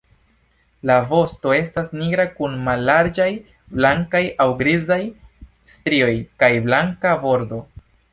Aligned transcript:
La 0.89 0.93
vosto 1.09 1.51
estas 1.57 1.91
nigra 1.97 2.23
kun 2.39 2.55
mallarĝaj 2.67 3.27
blankaj 3.75 4.23
aŭ 4.45 4.47
grizaj 4.63 4.97
strioj 5.75 6.11
kaj 6.45 6.51
blanka 6.69 7.13
bordo. 7.27 7.61